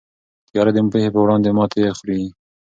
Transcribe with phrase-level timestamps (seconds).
[0.49, 2.21] تیاره د پوهې په وړاندې ماتې خوري.